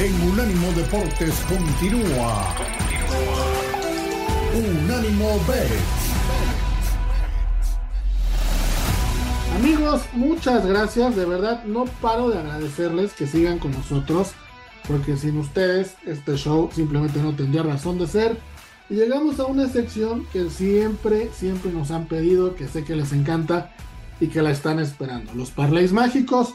[0.00, 2.54] en Unánimo Deportes continúa.
[4.54, 5.68] Unánimo Bet.
[9.56, 11.14] Amigos, muchas gracias.
[11.16, 14.32] De verdad, no paro de agradecerles que sigan con nosotros.
[14.88, 18.38] Porque sin ustedes, este show simplemente no tendría razón de ser.
[18.88, 23.12] Y llegamos a una sección que siempre, siempre nos han pedido, que sé que les
[23.12, 23.74] encanta
[24.18, 25.34] y que la están esperando.
[25.34, 26.54] Los parlays mágicos.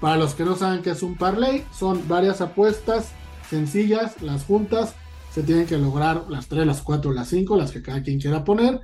[0.00, 3.12] Para los que no saben qué es un parlay, son varias apuestas
[3.48, 4.94] sencillas, las juntas.
[5.30, 8.44] Se tienen que lograr las 3, las 4, las 5, las que cada quien quiera
[8.44, 8.80] poner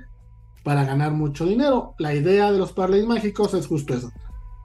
[0.63, 1.95] para ganar mucho dinero.
[1.97, 4.11] La idea de los parlays mágicos es justo eso.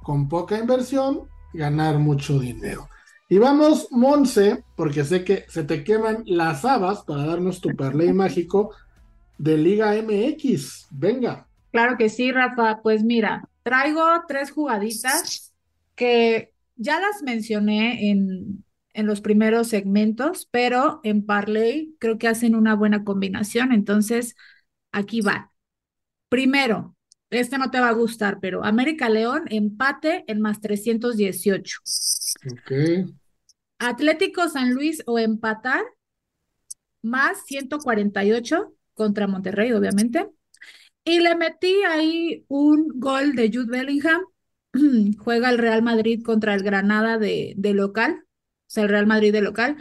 [0.02, 2.88] Con poca inversión, ganar mucho dinero.
[3.28, 8.12] Y vamos, Monse, porque sé que se te queman las habas para darnos tu parlay
[8.12, 8.70] mágico
[9.38, 10.88] de Liga MX.
[10.91, 11.47] Venga.
[11.72, 12.80] Claro que sí, Rafa.
[12.83, 15.45] Pues mira, traigo tres jugaditas
[15.96, 22.55] que ya las mencioné en, en los primeros segmentos, pero en Parley creo que hacen
[22.55, 23.72] una buena combinación.
[23.72, 24.36] Entonces,
[24.92, 25.52] aquí va.
[26.28, 26.97] Primero,
[27.30, 31.80] este no te va a gustar, pero América León empate en más 318.
[32.52, 33.12] Ok.
[33.78, 35.83] Atlético San Luis o empatar
[37.02, 40.28] más 148 contra Monterrey, obviamente.
[41.05, 44.22] Y le metí ahí un gol de Jude Bellingham.
[45.19, 48.24] Juega el Real Madrid contra el Granada de, de local, o
[48.66, 49.77] sea, el Real Madrid de local.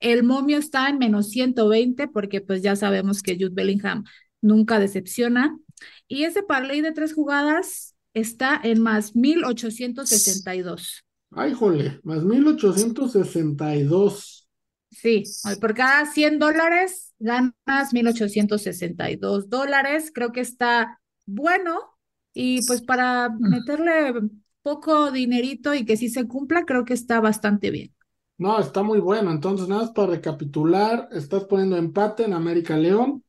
[0.00, 4.04] El momio está en menos 120 porque pues ya sabemos que Jude Bellingham
[4.40, 5.56] nunca decepciona.
[6.08, 11.04] Y ese parlay de tres jugadas está en más 1862.
[11.30, 14.48] Ay, jole, más 1862.
[14.90, 15.22] Sí,
[15.60, 20.10] por cada 100 dólares ganas 1862 dólares.
[20.14, 21.91] Creo que está bueno.
[22.34, 24.14] Y pues para meterle
[24.62, 27.92] poco dinerito y que sí se cumpla, creo que está bastante bien.
[28.38, 29.30] No, está muy bueno.
[29.30, 33.22] Entonces, nada más para recapitular, estás poniendo empate en América León.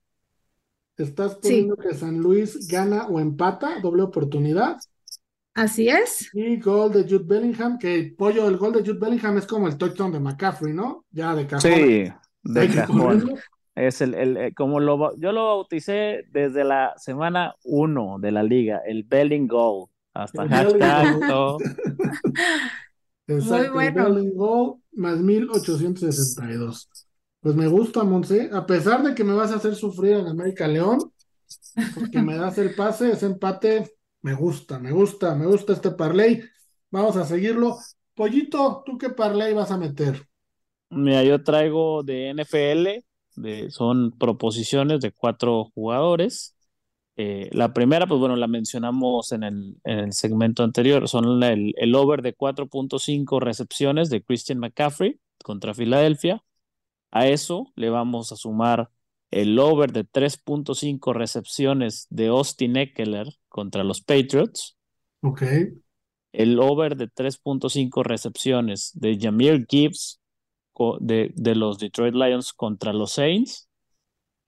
[0.98, 4.77] Estás poniendo que San Luis gana o empata, doble oportunidad.
[5.56, 6.30] Así es.
[6.33, 9.77] Y gol de Jude Bellingham, que pollo, el gol de Jude Bellingham es como el
[9.77, 11.06] touchdown de McCaffrey, ¿no?
[11.11, 11.72] Ya de cajón.
[11.72, 12.11] Sí,
[12.44, 13.36] de cajón.
[13.76, 18.44] Es el, el, eh, como lo, yo lo bauticé desde la semana uno de la
[18.44, 19.88] liga, el Belling Goal.
[20.14, 21.58] Hasta hashtag, todo.
[23.28, 24.08] Exacto, Muy bueno.
[24.08, 26.89] el Belling Goal más 1862.
[27.42, 28.50] Pues me gusta, Monse.
[28.54, 31.00] A pesar de que me vas a hacer sufrir en América León,
[31.94, 33.92] porque me das el pase, ese empate,
[34.22, 36.44] me gusta, me gusta, me gusta este parlay.
[36.92, 37.78] Vamos a seguirlo.
[38.16, 40.28] Pollito, ¿tú qué parlay vas a meter?
[40.89, 43.04] Mira, yo traigo de NFL,
[43.36, 46.55] de, son proposiciones de cuatro jugadores.
[47.16, 51.73] Eh, la primera, pues bueno, la mencionamos en el, en el segmento anterior, son el,
[51.77, 56.44] el over de 4.5 recepciones de Christian McCaffrey contra Filadelfia.
[57.11, 58.89] A eso le vamos a sumar
[59.33, 64.77] el over de 3.5 recepciones de Austin Eckler contra los Patriots.
[65.21, 65.44] Ok.
[66.32, 70.20] El over de 3.5 recepciones de Jameer Gibbs
[71.00, 73.70] de, de, los Detroit Lions contra los Saints.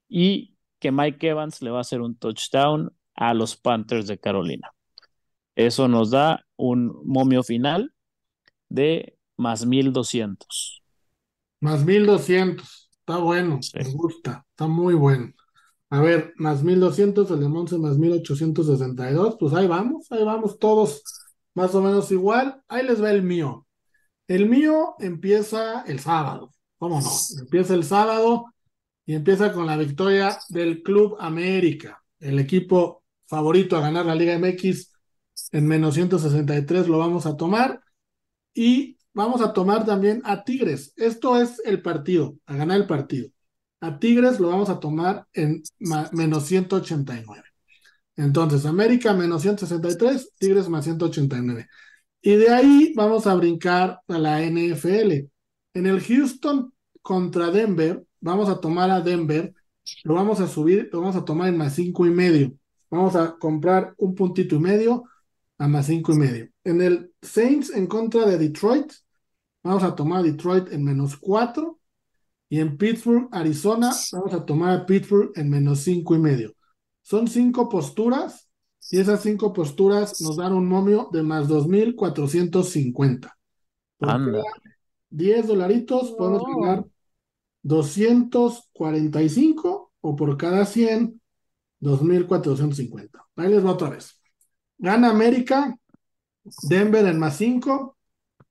[0.08, 4.72] Y que Mike Evans le va a hacer un touchdown a los Panthers de Carolina.
[5.56, 7.94] Eso nos da un momio final
[8.70, 10.84] de más 1200.
[11.62, 12.90] Más 1200.
[13.00, 13.60] Está bueno.
[13.62, 13.72] Sí.
[13.78, 14.46] Me gusta.
[14.52, 15.34] Está muy bueno.
[15.90, 19.38] A ver, más 1200, el de Monse más 1862.
[19.40, 21.04] Pues ahí vamos, ahí vamos todos
[21.54, 22.62] más o menos igual.
[22.68, 23.65] Ahí les va el mío.
[24.28, 26.52] El mío empieza el sábado.
[26.78, 27.12] ¿Cómo no?
[27.40, 28.46] Empieza el sábado
[29.06, 34.38] y empieza con la victoria del Club América, el equipo favorito a ganar la Liga
[34.38, 34.96] MX
[35.52, 37.82] en menos 163 lo vamos a tomar.
[38.54, 40.94] Y vamos a tomar también a Tigres.
[40.96, 43.30] Esto es el partido, a ganar el partido.
[43.82, 45.62] A Tigres lo vamos a tomar en
[46.14, 47.44] menos 189.
[48.16, 51.68] Entonces, América menos 163, Tigres más 189.
[52.26, 55.30] Y de ahí vamos a brincar a la NFL.
[55.76, 56.74] En el Houston
[57.04, 59.54] contra Denver, vamos a tomar a Denver,
[60.04, 62.52] lo vamos a subir, lo vamos a tomar en más cinco y medio.
[62.90, 65.04] Vamos a comprar un puntito y medio
[65.60, 66.50] a más cinco y medio.
[66.64, 68.92] En el Saints en contra de Detroit,
[69.62, 71.80] Vamos a tomar a Detroit en menos 4.
[72.50, 76.54] Y en Pittsburgh, Arizona, vamos a tomar a Pittsburgh en menos 5 y medio.
[77.02, 78.48] Son cinco posturas
[78.92, 83.36] y esas cinco posturas nos dan un momio de más 2.450.
[83.98, 84.44] Por cada
[85.10, 86.62] 10 dolaritos podemos Oh.
[86.62, 86.86] ganar
[87.64, 91.22] 245 o por cada 100,
[91.80, 93.26] 2.450.
[93.36, 94.22] Ahí les va otra vez.
[94.78, 95.78] Gana América,
[96.70, 97.98] Denver en más 5,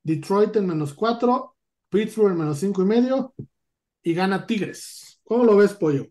[0.02, 1.56] Detroit en menos 4,
[1.90, 3.34] Pittsburgh menos cinco y medio
[4.02, 5.20] y gana Tigres.
[5.24, 6.06] ¿Cómo lo ves, Pollo?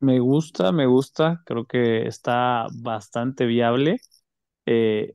[0.00, 4.00] Me gusta, me gusta, creo que está bastante viable.
[4.64, 5.14] Eh,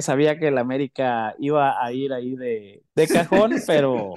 [0.00, 4.14] sabía que el América iba a ir ahí de, de cajón, pero,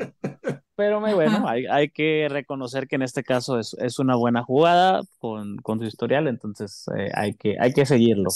[0.76, 4.44] pero muy bueno, hay, hay, que reconocer que en este caso es, es una buena
[4.44, 8.30] jugada con, con su historial, entonces eh, hay, que, hay que seguirlo.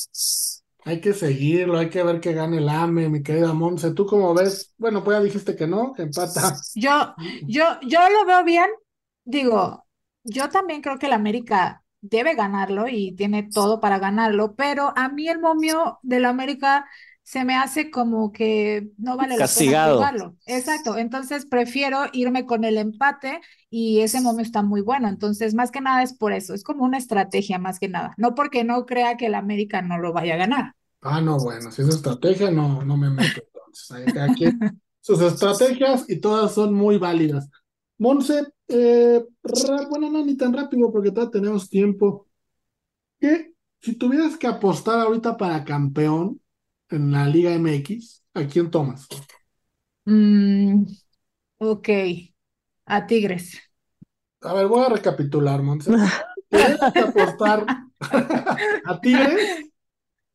[0.83, 3.93] Hay que seguirlo, hay que ver que gane el AME, mi querida Monse.
[3.93, 4.73] ¿Tú cómo ves?
[4.77, 6.55] Bueno, pues ya dijiste que no, que empata.
[6.75, 7.15] Yo,
[7.47, 8.67] yo, yo lo veo bien.
[9.23, 9.84] Digo,
[10.25, 15.09] yo también creo que el América debe ganarlo y tiene todo para ganarlo, pero a
[15.09, 16.85] mí el momio del América
[17.23, 20.35] se me hace como que no vale la pena jugarlo.
[20.45, 25.71] Exacto, entonces prefiero irme con el empate y ese momio está muy bueno, entonces más
[25.71, 28.85] que nada es por eso, es como una estrategia más que nada, no porque no
[28.85, 30.73] crea que el América no lo vaya a ganar.
[31.01, 33.41] Ah, no, bueno, si es estrategia no, no me meto
[33.87, 34.45] entonces, aquí
[35.01, 37.49] sus estrategias y todas son muy válidas.
[37.97, 39.23] Monse, eh,
[39.89, 42.27] bueno, no, ni tan rápido porque todavía tenemos tiempo.
[43.19, 46.41] ¿Qué, si tuvieras que apostar ahorita para campeón,
[46.89, 49.07] en la Liga MX, ¿a quién tomas?
[50.05, 50.83] Mm,
[51.57, 51.89] ok,
[52.85, 53.59] a Tigres.
[54.41, 55.91] A ver, voy a recapitular, Monse.
[56.49, 57.65] ¿Tienes que apostar
[58.85, 59.71] a Tigres?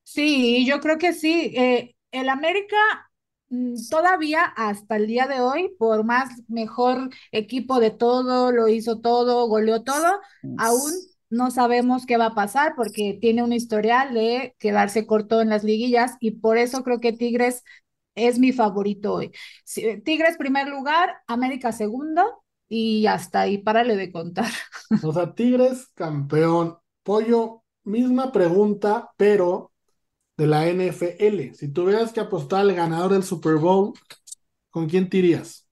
[0.02, 1.52] Sí, yo creo que sí.
[1.56, 3.09] Eh, el América
[3.90, 9.46] todavía hasta el día de hoy, por más mejor equipo de todo, lo hizo todo,
[9.48, 10.20] goleó todo,
[10.56, 10.92] aún
[11.30, 15.64] no sabemos qué va a pasar porque tiene un historial de quedarse corto en las
[15.64, 17.62] liguillas y por eso creo que Tigres
[18.14, 19.32] es mi favorito hoy.
[20.04, 24.50] Tigres primer lugar, América segundo y hasta ahí, párale de contar.
[25.00, 26.78] O sea, Tigres campeón.
[27.02, 29.69] Pollo, misma pregunta, pero
[30.40, 31.52] de la NFL.
[31.52, 33.92] Si tuvieras que apostar al ganador del Super Bowl,
[34.70, 35.68] ¿con quién tirías?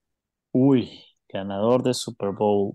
[0.53, 0.91] Uy,
[1.27, 2.75] ganador del Super Bowl.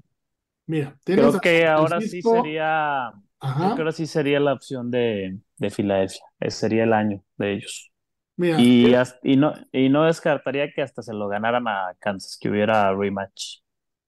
[0.65, 5.69] Mira, creo que ahora sí sería, creo que ahora sí sería la opción de, de
[5.69, 6.23] Filadelfia.
[6.39, 7.91] Ese sería el año de ellos.
[8.37, 12.49] Mira, y, y, no, y no descartaría que hasta se lo ganaran a Kansas, que
[12.49, 13.59] hubiera rematch.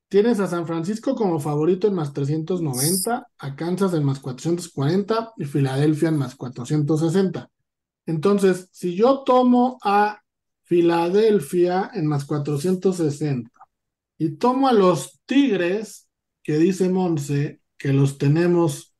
[0.07, 5.45] Tienes a San Francisco como favorito en más 390, a Kansas en más 440 y
[5.45, 7.47] Filadelfia en más 460.
[8.05, 10.21] Entonces, si yo tomo a
[10.63, 13.49] Filadelfia en más 460
[14.17, 16.07] y tomo a los Tigres
[16.43, 18.95] que dice Monse que los tenemos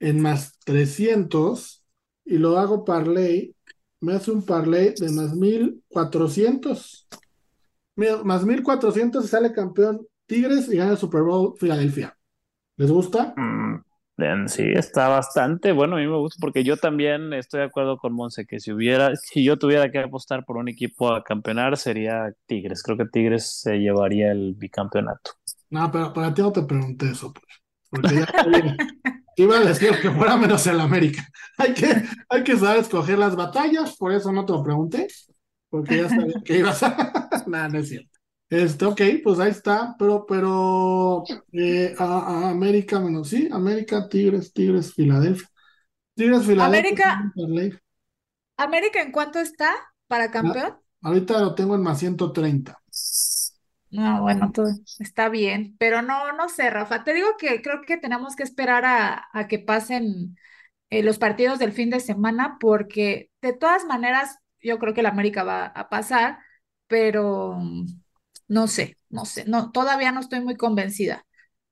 [0.00, 1.84] en más 300
[2.24, 3.54] y lo hago parlay,
[4.00, 7.08] me hace un parlay de más 1400.
[7.96, 12.16] Más 1400 y sale campeón Tigres y gana el Super Bowl Filadelfia.
[12.76, 13.34] ¿Les gusta?
[13.36, 13.82] Mm,
[14.46, 15.96] sí, está bastante bueno.
[15.96, 19.14] A mí me gusta porque yo también estoy de acuerdo con Monse que si hubiera,
[19.16, 22.82] si yo tuviera que apostar por un equipo a campeonar sería Tigres.
[22.82, 25.32] Creo que Tigres se llevaría el bicampeonato.
[25.70, 27.44] No, pero para ti no te pregunté eso, pues.
[27.90, 28.26] Porque ya
[29.36, 31.26] iba a decir que fuera menos el América.
[31.58, 35.06] Hay que, hay que saber escoger las batallas, por eso no te lo pregunté,
[35.70, 36.96] porque ya sabía que ibas a.
[37.46, 38.13] Nada, no es cierto.
[38.50, 44.92] Este, ok, pues ahí está, pero, pero eh, a, América menos, sí, América, Tigres, Tigres,
[44.94, 45.48] Filadelfia.
[46.14, 47.32] Tigres, Filadelfia.
[47.34, 47.82] América.
[48.56, 49.74] ¿América en cuánto está
[50.06, 50.78] para campeón?
[51.04, 52.80] ahorita lo tengo en más 130.
[53.90, 54.66] No, bueno, todo
[54.98, 57.04] está bien, pero no, no sé, Rafa.
[57.04, 60.36] Te digo que creo que tenemos que esperar a, que pasen
[60.90, 65.10] eh, los partidos del fin de semana, porque de todas maneras yo creo que la
[65.10, 66.38] América va a pasar,
[66.88, 67.56] pero
[68.54, 71.26] no sé, no sé, no, todavía no estoy muy convencida,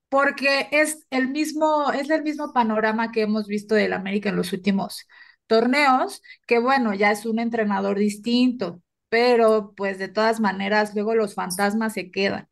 [0.08, 4.52] porque es el mismo, es el mismo panorama que hemos visto del América en los
[4.52, 5.06] últimos
[5.46, 11.34] torneos, que bueno, ya es un entrenador distinto, pero pues de todas maneras luego los
[11.34, 12.48] fantasmas se quedan.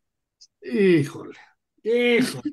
[0.61, 1.37] Híjole,
[1.83, 2.43] híjole,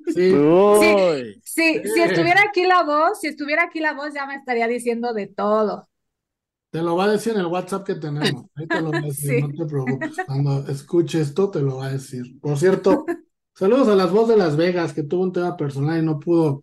[0.71, 0.97] sí.
[1.43, 5.13] Sí, si estuviera aquí la voz, si estuviera aquí la voz ya me estaría diciendo
[5.15, 5.89] de todo.
[6.71, 8.45] Te lo va a decir en el WhatsApp que tenemos.
[8.55, 10.17] Ahí te lo va a decir, no te preocupes.
[10.27, 12.39] Cuando escuche esto, te lo va a decir.
[12.41, 13.07] Por cierto,
[13.55, 16.63] saludos a las voz de Las Vegas, que tuvo un tema personal y no pudo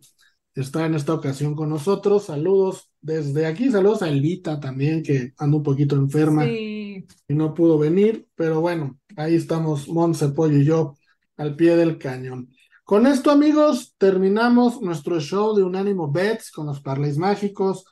[0.53, 2.25] estar en esta ocasión con nosotros.
[2.25, 7.77] Saludos desde aquí, saludos a Elvita también, que anda un poquito enferma y no pudo
[7.77, 10.95] venir, pero bueno, ahí estamos Monse, Pollo y yo
[11.37, 12.49] al pie del cañón.
[12.83, 17.85] Con esto, amigos, terminamos nuestro show de Unánimo Bets con los parlays mágicos,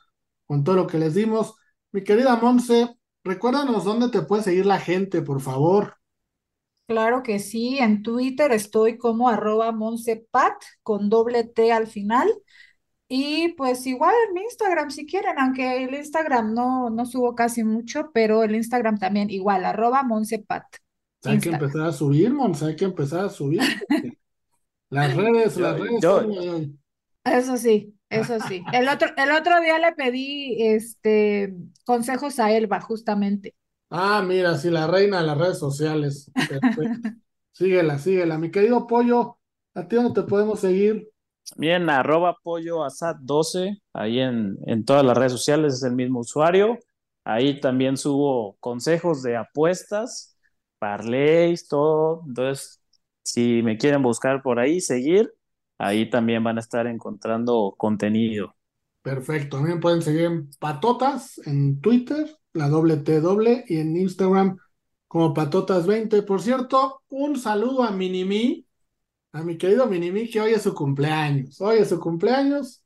[0.46, 1.54] con todo lo que les dimos.
[1.94, 2.88] Mi querida Monse,
[3.22, 5.94] recuérdanos dónde te puede seguir la gente, por favor.
[6.88, 12.28] Claro que sí, en Twitter estoy como arroba monsepat con doble T al final.
[13.08, 17.62] Y pues igual en mi Instagram si quieren, aunque el Instagram no, no subo casi
[17.62, 20.64] mucho, pero el Instagram también igual, arroba Monsepat.
[21.22, 23.60] Hay que empezar a subir, Mons, hay que empezar a subir.
[24.90, 26.70] Las redes, las redes.
[27.24, 28.64] Eso sí, eso sí.
[28.72, 33.54] El otro, el otro día le pedí este consejos a Elba, justamente.
[33.90, 36.30] Ah, mira, sí, la reina de las redes sociales.
[36.48, 37.00] Perfecto.
[37.52, 38.38] síguela, síguela.
[38.38, 39.38] Mi querido Pollo,
[39.74, 41.08] ¿a ti dónde te podemos seguir?
[41.56, 46.20] Bien, arroba pollo asad 12, ahí en, en todas las redes sociales es el mismo
[46.20, 46.78] usuario.
[47.22, 50.36] Ahí también subo consejos de apuestas,
[50.78, 52.22] parlays, todo.
[52.26, 52.80] Entonces,
[53.22, 55.32] si me quieren buscar por ahí, seguir,
[55.78, 58.54] ahí también van a estar encontrando contenido.
[59.02, 59.58] Perfecto.
[59.58, 64.56] También pueden seguir en Patotas en Twitter, la doble T doble, y en Instagram
[65.06, 66.24] como Patotas20.
[66.24, 68.66] Por cierto, un saludo a Minimi,
[69.32, 71.60] a mi querido Minimi, que hoy es su cumpleaños.
[71.60, 72.82] Hoy es su cumpleaños.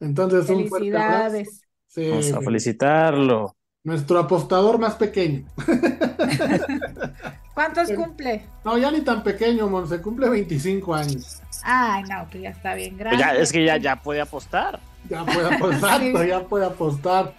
[0.00, 1.50] Entonces, un fuerte abrazo.
[1.96, 3.57] Vamos a felicitarlo.
[3.84, 5.44] Nuestro apostador más pequeño.
[7.54, 8.44] ¿Cuántos cumple?
[8.64, 11.40] No, ya ni tan pequeño, mon, se cumple 25 años.
[11.64, 13.16] Ay, no, que ya está bien grande.
[13.16, 14.78] Pues ya, es que ya, ya puede apostar.
[15.08, 17.34] Ya puede apostar, ya puede apostar.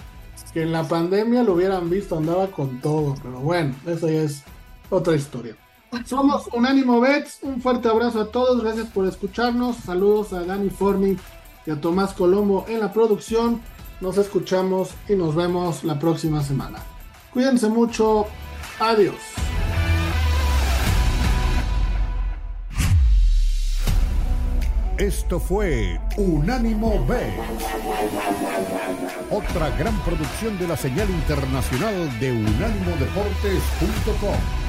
[0.53, 4.43] Que en la pandemia lo hubieran visto, andaba con todo, pero bueno, eso ya es
[4.89, 5.55] otra historia.
[6.05, 11.17] Somos Unánimo Bets, un fuerte abrazo a todos, gracias por escucharnos, saludos a Dani Forni
[11.65, 13.62] y a Tomás Colombo en la producción.
[14.01, 16.79] Nos escuchamos y nos vemos la próxima semana.
[17.34, 18.27] Cuídense mucho.
[18.79, 19.15] Adiós.
[24.98, 27.15] Esto fue Unánimo B.
[29.32, 34.68] Otra gran producción de la señal internacional de unánimodeportes.com.